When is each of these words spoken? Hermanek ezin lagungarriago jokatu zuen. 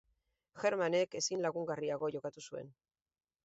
Hermanek 0.69 1.13
ezin 1.21 1.45
lagungarriago 1.47 2.13
jokatu 2.19 2.47
zuen. 2.51 2.77